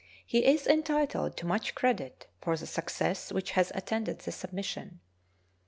[0.25, 4.99] He is entitled to much credit for the success which has attended the submission.